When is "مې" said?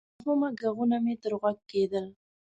1.03-1.13